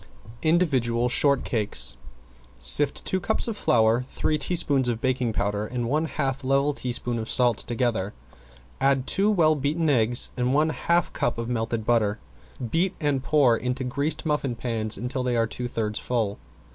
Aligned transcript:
~INDIVIDUAL 0.41 1.09
SHORTCAKES~ 1.09 1.95
Sift 2.57 3.05
two 3.05 3.19
cups 3.19 3.47
of 3.47 3.55
flour, 3.55 4.03
three 4.09 4.39
teaspoons 4.39 4.89
of 4.89 4.99
baking 4.99 5.31
powder, 5.31 5.67
and 5.67 5.87
one 5.87 6.05
half 6.05 6.43
level 6.43 6.73
teaspoon 6.73 7.19
of 7.19 7.29
salt 7.29 7.59
together. 7.59 8.11
Add 8.79 9.05
two 9.05 9.29
well 9.29 9.53
beaten 9.53 9.91
eggs 9.91 10.31
and 10.35 10.55
one 10.55 10.69
half 10.69 11.13
cup 11.13 11.37
of 11.37 11.49
melted 11.49 11.85
butter. 11.85 12.17
Beat 12.71 12.95
and 12.99 13.23
pour 13.23 13.55
into 13.55 13.83
greased 13.83 14.25
muffin 14.25 14.55
pans 14.55 14.97
until 14.97 15.21
they 15.21 15.35
are 15.37 15.45
two 15.45 15.67
thirds 15.67 15.99
full. 15.99 16.39